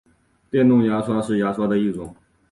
[0.49, 2.15] 电动牙刷是牙刷的一种。